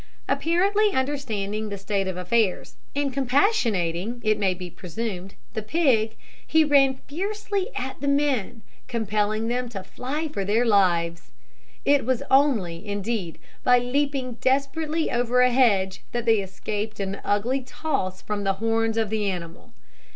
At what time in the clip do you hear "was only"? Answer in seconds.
12.03-12.83